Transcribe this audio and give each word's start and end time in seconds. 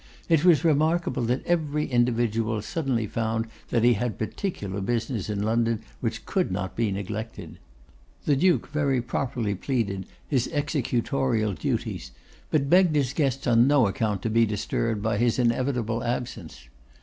It 0.27 0.43
was 0.43 0.63
remarkable 0.65 1.21
that 1.25 1.45
every 1.45 1.85
individual 1.85 2.63
suddenly 2.63 3.05
found 3.05 3.45
that 3.69 3.83
he 3.83 3.93
had 3.93 4.17
particular 4.17 4.81
business 4.81 5.29
in 5.29 5.43
London 5.43 5.83
which 5.99 6.25
could 6.25 6.51
not 6.51 6.75
be 6.75 6.91
neglected. 6.91 7.59
The 8.25 8.35
Duke 8.35 8.67
very 8.69 8.99
properly 8.99 9.53
pleaded 9.53 10.07
his 10.27 10.47
executorial 10.47 11.53
duties; 11.55 12.09
but 12.49 12.67
begged 12.67 12.95
his 12.95 13.13
guests 13.13 13.45
on 13.45 13.67
no 13.67 13.85
account 13.85 14.23
to 14.23 14.31
be 14.31 14.47
disturbed 14.47 15.03
by 15.03 15.19
his 15.19 15.37
inevitable 15.37 16.03
absence. 16.03 16.67